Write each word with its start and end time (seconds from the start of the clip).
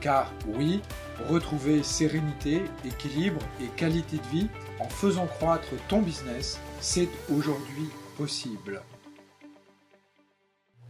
Car 0.00 0.32
oui, 0.46 0.80
retrouver 1.28 1.82
sérénité, 1.82 2.62
équilibre 2.86 3.40
et 3.60 3.66
qualité 3.76 4.16
de 4.16 4.38
vie 4.38 4.46
en 4.78 4.88
faisant 4.88 5.26
croître 5.26 5.68
ton 5.88 6.00
business, 6.00 6.58
c'est 6.80 7.08
aujourd'hui 7.30 7.88
possible. 8.16 8.80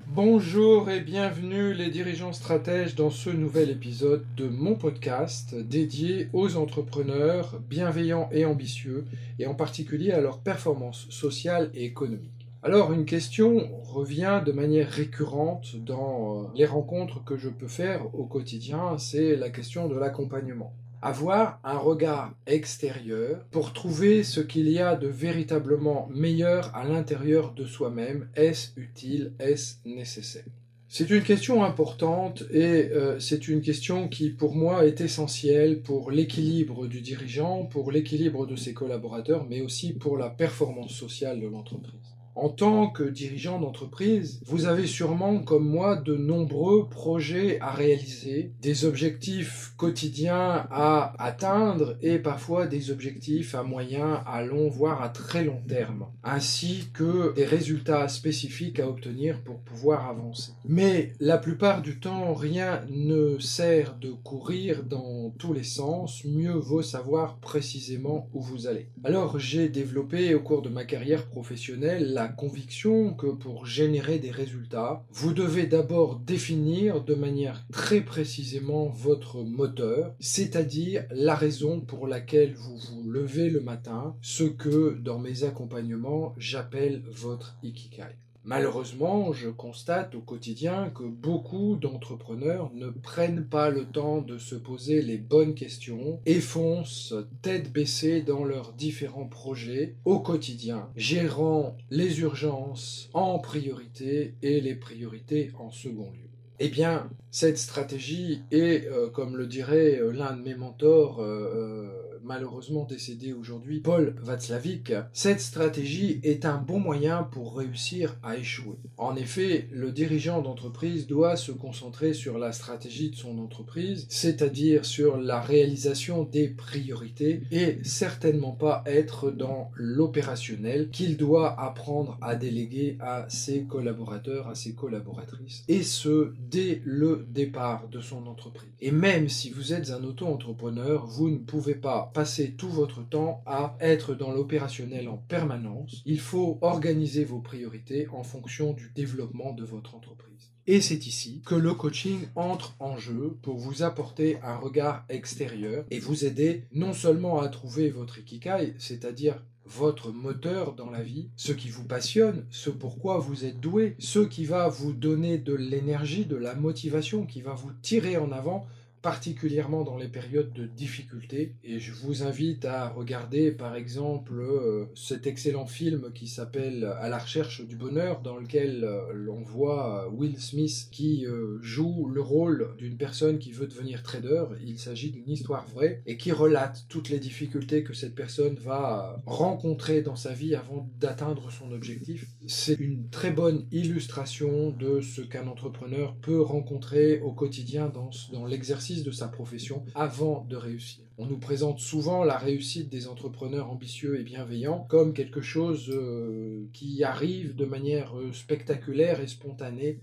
Bonjour 0.07 0.91
et 0.91 1.01
bienvenue 1.01 1.73
les 1.73 1.89
dirigeants 1.89 2.33
stratèges 2.33 2.95
dans 2.95 3.11
ce 3.11 3.31
nouvel 3.31 3.71
épisode 3.71 4.25
de 4.37 4.49
mon 4.49 4.75
podcast 4.75 5.55
dédié 5.55 6.29
aux 6.33 6.57
entrepreneurs 6.57 7.61
bienveillants 7.61 8.29
et 8.33 8.45
ambitieux 8.45 9.05
et 9.39 9.47
en 9.47 9.55
particulier 9.55 10.13
à 10.13 10.21
leur 10.21 10.41
performance 10.41 11.09
sociale 11.11 11.71
et 11.75 11.85
économique. 11.85 12.40
Alors 12.63 12.93
une 12.93 13.07
question 13.07 13.71
revient 13.85 14.43
de 14.45 14.53
manière 14.53 14.91
récurrente 14.91 15.77
dans 15.77 16.43
euh, 16.43 16.47
les 16.55 16.67
rencontres 16.67 17.25
que 17.25 17.39
je 17.39 17.49
peux 17.49 17.69
faire 17.69 18.15
au 18.15 18.27
quotidien, 18.27 18.99
c'est 18.99 19.35
la 19.35 19.49
question 19.49 19.89
de 19.89 19.97
l'accompagnement. 19.97 20.75
Avoir 21.01 21.59
un 21.65 21.79
regard 21.79 22.35
extérieur 22.47 23.47
pour 23.51 23.73
trouver 23.73 24.25
ce 24.25 24.41
qu'il 24.41 24.69
y 24.69 24.79
a 24.79 24.95
de 24.95 25.09
véritablement 25.09 26.07
meilleur 26.13 26.71
à 26.77 26.85
l'intérieur 26.85 27.55
de 27.55 27.65
soi-même, 27.65 28.29
est-ce 28.37 28.79
utile, 28.79 29.33
est-ce 29.41 29.77
nécessaire? 29.87 30.45
C'est 30.87 31.09
une 31.09 31.23
question 31.23 31.65
importante 31.65 32.43
et 32.51 32.91
euh, 32.91 33.19
c'est 33.21 33.49
une 33.49 33.63
question 33.63 34.07
qui 34.07 34.29
pour 34.29 34.55
moi 34.55 34.85
est 34.85 35.01
essentielle 35.01 35.81
pour 35.81 36.11
l'équilibre 36.11 36.87
du 36.87 37.01
dirigeant, 37.01 37.65
pour 37.65 37.91
l'équilibre 37.91 38.45
de 38.45 38.57
ses 38.57 38.75
collaborateurs, 38.75 39.47
mais 39.49 39.63
aussi 39.63 39.95
pour 39.95 40.19
la 40.19 40.29
performance 40.29 40.93
sociale 40.93 41.41
de 41.41 41.47
l'entreprise. 41.47 42.20
En 42.37 42.49
tant 42.49 42.89
que 42.89 43.03
dirigeant 43.03 43.59
d'entreprise, 43.59 44.41
vous 44.47 44.67
avez 44.67 44.87
sûrement, 44.87 45.41
comme 45.41 45.69
moi, 45.69 45.97
de 45.97 46.17
nombreux 46.17 46.89
projets 46.89 47.61
à 47.61 47.73
réaliser, 47.73 48.53
des 48.63 48.85
objectifs 48.85 49.73
quotidiens 49.77 50.67
à 50.71 51.13
atteindre 51.19 51.97
et 52.03 52.19
parfois 52.19 52.67
des 52.67 52.91
objectifs 52.91 53.55
à 53.55 53.63
moyen, 53.63 54.23
à 54.27 54.43
long, 54.43 54.69
voire 54.69 55.03
à 55.03 55.09
très 55.09 55.45
long 55.45 55.61
terme, 55.69 56.07
ainsi 56.23 56.91
que 56.95 57.35
des 57.35 57.45
résultats 57.45 58.09
spécifiques 58.09 58.81
à 58.81 58.89
obtenir 58.89 59.41
pour 59.41 59.59
pouvoir 59.59 60.09
avancer. 60.09 60.53
Mais 60.65 61.13
la 61.19 61.39
plupart 61.39 61.83
du 61.83 61.99
temps, 61.99 62.35
rien 62.35 62.83
ne 62.91 63.39
sert 63.39 63.97
de 63.97 64.13
courir 64.13 64.85
dans 64.85 65.31
tous 65.39 65.53
les 65.53 65.65
sens, 65.65 66.25
mieux 66.25 66.53
vaut 66.53 66.83
savoir 66.83 67.39
précisément 67.39 68.29
où 68.33 68.41
vous 68.41 68.67
allez. 68.67 68.89
Alors 69.05 69.39
j'ai 69.39 69.69
développé 69.69 70.35
au 70.35 70.41
cours 70.41 70.63
de 70.63 70.69
ma 70.69 70.85
carrière 70.85 71.27
professionnelle 71.27 72.15
la 72.21 72.29
conviction 72.29 73.15
que 73.15 73.29
pour 73.29 73.65
générer 73.65 74.19
des 74.19 74.31
résultats, 74.31 75.03
vous 75.11 75.33
devez 75.33 75.67
d'abord 75.67 76.17
définir 76.17 77.03
de 77.03 77.15
manière 77.15 77.67
très 77.73 78.03
précisément 78.03 78.89
votre 78.89 79.43
moteur, 79.43 80.15
c'est-à-dire 80.21 81.07
la 81.13 81.35
raison 81.35 81.81
pour 81.81 82.07
laquelle 82.07 82.53
vous 82.53 82.77
vous 82.77 83.11
levez 83.11 83.49
le 83.49 83.63
matin, 83.63 84.15
ce 84.21 84.45
que 84.45 84.99
dans 85.01 85.19
mes 85.19 85.45
accompagnements 85.45 86.35
j'appelle 86.37 87.03
votre 87.11 87.57
ikigai. 87.63 88.15
Malheureusement, 88.45 89.33
je 89.35 89.51
constate 89.51 90.15
au 90.15 90.21
quotidien 90.21 90.91
que 90.91 91.03
beaucoup 91.03 91.77
d'entrepreneurs 91.77 92.71
ne 92.73 92.89
prennent 92.89 93.45
pas 93.45 93.69
le 93.69 93.85
temps 93.85 94.23
de 94.23 94.39
se 94.39 94.55
poser 94.55 95.03
les 95.03 95.19
bonnes 95.19 95.55
questions 95.55 96.21
et 96.25 96.41
foncent 96.41 97.15
tête 97.43 97.71
baissée 97.71 98.23
dans 98.23 98.45
leurs 98.45 98.73
différents 98.73 99.29
projets 99.29 99.95
au 100.07 100.21
quotidien, 100.21 100.89
gérant 100.97 101.77
les 101.91 102.21
urgences 102.21 103.11
en 103.13 103.39
priorité 103.39 104.35
et 104.43 104.61
les 104.61 104.75
priorités 104.75 105.51
en 105.59 105.71
second 105.71 106.11
lieu. 106.11 106.31
Eh 106.63 106.69
bien, 106.69 107.09
cette 107.31 107.57
stratégie 107.57 108.43
est, 108.51 108.87
euh, 108.87 109.09
comme 109.09 109.37
le 109.37 109.47
dirait 109.47 109.99
euh, 109.99 110.13
l'un 110.13 110.37
de 110.37 110.43
mes 110.43 110.55
mentors, 110.55 111.21
euh, 111.21 111.89
malheureusement 112.25 112.85
décédé 112.85 113.33
aujourd'hui, 113.33 113.81
Paul 113.81 114.15
Václavic, 114.23 114.93
cette 115.13 115.41
stratégie 115.41 116.21
est 116.23 116.45
un 116.45 116.59
bon 116.59 116.81
moyen 116.81 117.23
pour 117.23 117.57
réussir 117.57 118.17
à 118.23 118.37
échouer. 118.37 118.77
En 118.97 119.17
effet, 119.17 119.69
le 119.73 119.93
dirigeant 119.93 120.43
d'entreprise 120.43 121.07
doit 121.07 121.37
se 121.37 121.53
concentrer 121.53 122.13
sur 122.15 122.39
la 122.39 122.53
stratégie 122.53 123.11
de 123.11 123.17
son 123.17 123.39
entreprise, 123.39 124.07
c'est-à-dire 124.09 124.85
sur 124.85 125.17
la 125.17 125.41
réalisation 125.41 126.25
des 126.25 126.49
priorités 126.49 127.43
et 127.51 127.79
certainement 127.83 128.53
pas 128.53 128.83
être 128.87 129.31
dans 129.31 129.71
l'opérationnel 129.75 130.91
qu'il 130.91 131.17
doit 131.17 131.61
apprendre 131.61 132.19
à 132.21 132.37
déléguer 132.37 132.97
à 133.01 133.27
ses 133.29 133.63
collaborateurs, 133.63 134.49
à 134.49 134.55
ses 134.55 134.75
collaboratrices, 134.75 135.65
et 135.69 135.83
ce, 135.83 136.33
dès 136.51 136.83
le 136.85 137.27
départ 137.31 137.89
de 137.89 138.01
son 138.01 138.27
entreprise. 138.27 138.71
Et 138.81 138.91
même 138.91 139.29
si 139.29 139.51
vous 139.51 139.73
êtes 139.73 139.91
un 139.91 140.05
auto-entrepreneur, 140.05 141.07
vous 141.07 141.31
ne 141.31 141.39
pouvez 141.39 141.75
pas 141.75 142.10
passer 142.13 142.53
tout 142.53 142.69
votre 142.69 143.07
temps 143.09 143.43
à 143.47 143.77
être 143.81 144.15
dans 144.15 144.33
l'opérationnel 144.33 145.09
en 145.09 145.17
permanence. 145.17 146.03
Il 146.07 146.21
faut 146.21 146.59
organiser 146.61 147.25
vos 147.25 147.41
priorités 147.41 148.09
en 148.09 148.23
fonction 148.23 148.73
du 148.73 148.91
développement 148.95 149.53
de 149.53 149.65
votre 149.65 149.95
entreprise. 149.95 150.53
Et 150.67 150.81
c'est 150.81 151.07
ici 151.07 151.43
que 151.45 151.55
le 151.55 151.75
coaching 151.75 152.27
entre 152.37 152.77
en 152.79 152.97
jeu 152.97 153.37
pour 153.43 153.57
vous 153.57 153.83
apporter 153.83 154.39
un 154.43 154.57
regard 154.57 155.05
extérieur 155.09 155.85
et 155.91 155.99
vous 155.99 156.25
aider 156.25 156.65
non 156.73 156.93
seulement 156.93 157.41
à 157.41 157.49
trouver 157.49 157.91
votre 157.91 158.19
ikigai, 158.19 158.75
c'est-à-dire 158.79 159.43
votre 159.65 160.11
moteur 160.11 160.75
dans 160.75 160.91
la 160.91 161.03
vie, 161.03 161.29
ce 161.37 161.53
qui 161.53 161.69
vous 161.69 161.85
passionne, 161.85 162.45
ce 162.51 162.71
pourquoi 162.71 163.19
vous 163.19 163.45
êtes 163.45 163.61
doué, 163.61 163.95
ce 163.99 164.19
qui 164.19 164.45
va 164.45 164.69
vous 164.69 164.93
donner 164.93 165.39
de 165.39 165.55
l'énergie, 165.55 166.25
de 166.25 166.37
la 166.37 166.55
motivation, 166.55 167.25
qui 167.25 167.41
va 167.41 167.55
vous 167.55 167.71
tirer 167.83 168.17
en 168.17 168.33
avant 168.33 168.67
particulièrement 169.03 169.85
dans 169.85 169.97
les 169.97 170.09
périodes 170.09 170.53
de 170.53 170.67
difficulté. 170.67 171.55
Et 171.65 171.79
je 171.79 171.93
vous 171.93 172.23
invite 172.23 172.65
à 172.65 172.89
regarder 172.89 173.51
par 173.51 173.75
exemple 173.75 174.35
euh, 174.41 174.87
cet 174.95 175.27
excellent 175.27 175.67
film 175.67 176.11
qui 176.15 176.27
s'appelle 176.27 176.85
À 177.01 177.09
la 177.09 177.19
recherche 177.19 177.67
du 177.67 177.77
bonheur, 177.77 178.21
dans 178.21 178.37
lequel 178.37 178.85
euh, 178.85 179.13
l'on 179.13 179.41
voit 179.41 180.07
euh, 180.07 180.11
Will 180.11 180.39
Smith 180.39 180.89
qui 180.91 181.27
joue 181.63 182.09
le 182.09 182.21
rôle 182.21 182.75
d'une 182.79 182.97
personne 182.97 183.39
qui 183.39 183.53
veut 183.53 183.67
devenir 183.67 184.03
trader. 184.03 184.45
Il 184.65 184.79
s'agit 184.79 185.11
d'une 185.11 185.29
histoire 185.29 185.67
vraie 185.69 186.03
et 186.07 186.17
qui 186.17 186.33
relate 186.33 186.85
toutes 186.89 187.09
les 187.09 187.19
difficultés 187.19 187.83
que 187.83 187.95
cette 187.95 188.15
personne 188.15 188.57
va 188.57 189.23
rencontrer 189.27 190.03
dans 190.03 190.17
sa 190.17 190.33
vie 190.33 190.55
avant 190.55 190.89
d'atteindre 191.01 191.51
son 191.51 191.73
objectif. 191.73 192.27
C'est 192.47 192.79
une 192.79 193.09
très 193.09 193.31
bonne 193.31 193.67
illustration 193.73 194.71
de 194.71 195.01
ce 195.01 195.21
qu'un 195.21 195.47
entrepreneur 195.47 196.15
peut 196.17 196.41
rencontrer 196.41 197.21
au 197.21 197.33
quotidien 197.33 197.89
dans, 197.89 198.11
dans 198.33 198.47
l'exercice 198.47 198.90
de 198.99 199.11
sa 199.11 199.29
profession 199.29 199.85
avant 199.95 200.45
de 200.49 200.57
réussir. 200.57 201.05
On 201.17 201.27
nous 201.27 201.39
présente 201.39 201.79
souvent 201.79 202.25
la 202.25 202.39
réussite 202.39 202.89
des 202.89 203.07
entrepreneurs 203.07 203.71
ambitieux 203.71 204.19
et 204.19 204.23
bienveillants 204.23 204.87
comme 204.89 205.15
quelque 205.15 205.41
chose 205.41 205.91
euh, 205.91 206.67
qui 206.73 207.05
arrive 207.05 207.55
de 207.55 207.65
manière 207.65 208.19
euh, 208.19 208.33
spectaculaire 208.33 209.21
et 209.21 209.27
spontanée 209.27 210.01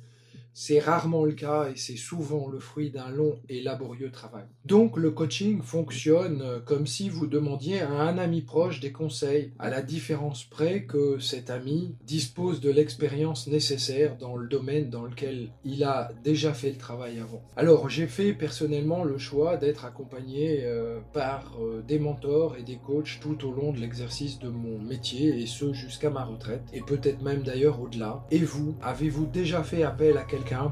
c'est 0.60 0.80
rarement 0.80 1.24
le 1.24 1.34
cas 1.34 1.70
et 1.70 1.76
c'est 1.76 1.98
souvent 1.98 2.48
le 2.48 2.58
fruit 2.58 2.90
d'un 2.90 3.12
long 3.12 3.38
et 3.48 3.62
laborieux 3.62 4.10
travail. 4.10 4.46
Donc 4.66 4.98
le 4.98 5.12
coaching 5.12 5.62
fonctionne 5.62 6.44
comme 6.66 6.88
si 6.88 7.10
vous 7.10 7.28
demandiez 7.28 7.82
à 7.82 7.92
un 7.92 8.18
ami 8.18 8.42
proche 8.42 8.80
des 8.80 8.92
conseils, 8.92 9.54
à 9.60 9.70
la 9.70 9.84
différence 9.84 10.46
près 10.46 10.86
que 10.86 11.20
cet 11.20 11.52
ami 11.52 11.96
dispose 12.04 12.60
de 12.60 12.72
l'expérience 12.72 13.46
nécessaire 13.46 14.18
dans 14.18 14.36
le 14.36 14.48
domaine 14.48 14.90
dans 14.90 15.04
lequel 15.04 15.50
il 15.64 15.84
a 15.84 16.10
déjà 16.24 16.54
fait 16.54 16.72
le 16.72 16.78
travail 16.78 17.20
avant. 17.20 17.44
Alors 17.56 17.88
j'ai 17.88 18.08
fait 18.08 18.34
personnellement 18.34 19.04
le 19.04 19.20
choix 19.20 19.58
d'être 19.58 19.86
accompagné 19.86 20.62
euh, 20.64 21.00
par 21.14 21.60
euh, 21.62 21.84
des 21.88 22.00
mentors 22.00 22.56
et 22.58 22.64
des 22.64 22.78
coachs 22.78 23.20
tout 23.22 23.46
au 23.48 23.52
long 23.52 23.74
de 23.74 23.80
l'exercice 23.80 24.40
de 24.40 24.50
mon 24.50 24.80
métier 24.80 25.40
et 25.40 25.46
ce 25.46 25.72
jusqu'à 25.72 26.10
ma 26.10 26.24
retraite 26.24 26.64
et 26.74 26.82
peut-être 26.82 27.22
même 27.22 27.44
d'ailleurs 27.44 27.80
au-delà. 27.80 28.26
Et 28.32 28.40
vous, 28.40 28.76
avez-vous 28.82 29.28
déjà 29.28 29.62
fait 29.62 29.84
appel 29.84 30.18
à 30.18 30.24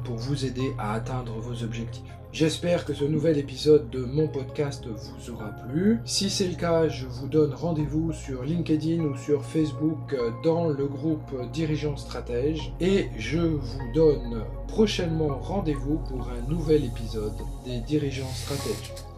pour 0.04 0.16
vous 0.16 0.45
aider 0.45 0.74
à 0.77 0.94
atteindre 0.94 1.33
vos 1.33 1.63
objectifs. 1.63 2.04
J'espère 2.31 2.83
que 2.83 2.94
ce 2.94 3.06
nouvel 3.06 3.38
épisode 3.38 3.89
de 3.89 4.00
mon 4.00 4.27
podcast 4.27 4.86
vous 4.88 5.33
aura 5.33 5.51
plu. 5.68 6.00
Si 6.06 6.30
c'est 6.30 6.48
le 6.48 6.56
cas, 6.56 6.89
je 6.89 7.06
vous 7.06 7.27
donne 7.27 7.54
rendez-vous 7.54 8.12
sur 8.12 8.44
LinkedIn 8.44 9.04
ou 9.04 9.16
sur 9.18 9.44
Facebook 9.44 10.16
dans 10.44 10.68
le 10.68 10.86
groupe 10.86 11.33
Dirigeants 11.54 11.98
Stratèges 11.98 12.74
et 12.81 13.07
je 13.18 13.39
vous 13.39 13.92
donne 13.94 14.44
prochainement 14.68 15.39
rendez-vous 15.39 16.00
pour 16.10 16.27
un 16.30 16.50
nouvel 16.50 16.83
épisode 16.83 17.38
des 17.66 17.80
Dirigeants 17.80 18.33
Stratèges. 18.33 19.15